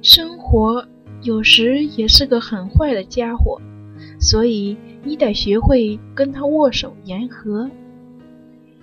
[0.00, 0.86] 生活
[1.22, 3.60] 有时也是个很坏的家伙，
[4.20, 7.68] 所以你得学会跟他握手言和。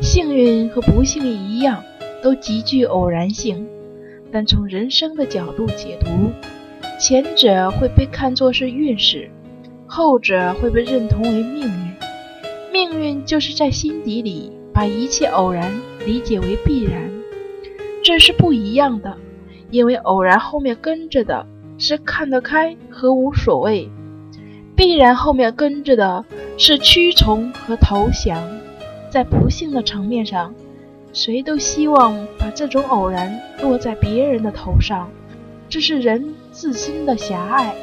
[0.00, 1.80] 幸运和不幸一样，
[2.22, 3.68] 都极具偶然性，
[4.32, 6.32] 但从人生的角度解读，
[6.98, 9.30] 前者会被看作是运势，
[9.86, 11.92] 后者会被认同为命运。
[12.72, 15.72] 命运就是在心底里把一切偶然
[16.04, 17.10] 理解为必然，
[18.02, 19.16] 这是不一样的。
[19.70, 21.46] 因为偶然后面跟着的
[21.78, 23.90] 是看得开和无所谓，
[24.74, 26.24] 必然后面跟着的
[26.56, 28.42] 是屈从和投降。
[29.10, 30.54] 在不幸的层面上，
[31.12, 35.08] 谁都希望把这种偶然落在别人的头上，
[35.68, 37.74] 这是人自身的狭隘。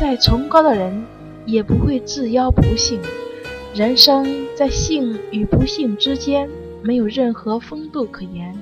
[0.00, 1.04] 再崇高的人
[1.44, 3.00] 也不会自邀不幸。
[3.74, 6.48] 人生在幸与不幸之间，
[6.82, 8.56] 没有任何风度可言。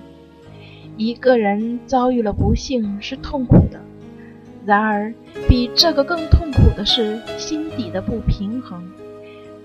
[0.97, 3.81] 一个人遭遇了不幸是痛苦的，
[4.65, 5.13] 然而
[5.49, 8.83] 比这个更痛苦的是心底的不平衡，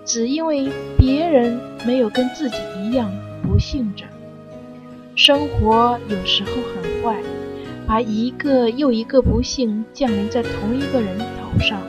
[0.05, 3.11] 只因为别人没有跟自己一样
[3.43, 4.05] 不幸着。
[5.15, 7.21] 生活有时候很坏，
[7.85, 11.81] 把一个又一个不幸降临在同一个人头上。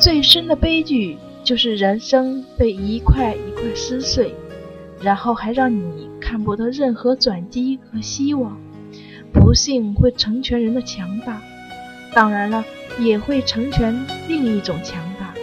[0.00, 4.34] 最深的悲剧就是人生被一块一块撕碎，
[5.00, 8.56] 然后还让你看不得任何转机和希望。
[9.34, 11.38] 不幸会成全人的强大，
[12.14, 12.64] 当然了，
[12.98, 13.94] 也会成全
[14.28, 15.34] 另一种强大，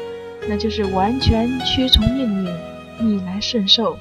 [0.48, 2.50] 那就是完全屈从命运，
[3.08, 4.00] 逆来顺受。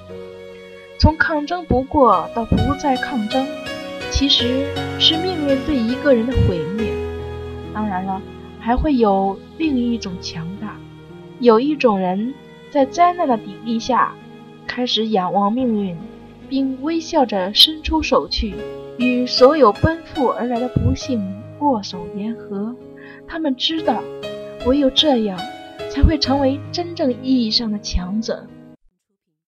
[0.98, 3.46] 从抗争不过到不再抗争，
[4.10, 4.66] 其实
[4.98, 6.90] 是命运对一个人的毁灭。
[7.74, 8.18] 当然了，
[8.58, 10.74] 还会有另一种强大，
[11.38, 12.32] 有一种人
[12.70, 14.14] 在灾难的砥砺下，
[14.66, 15.94] 开始仰望命运，
[16.48, 18.54] 并微笑着伸出手去。
[18.98, 21.22] 与所有奔赴而来的不幸
[21.60, 22.74] 握手言和，
[23.28, 24.02] 他们知道，
[24.66, 25.38] 唯有这样，
[25.88, 28.44] 才会成为真正意义上的强者。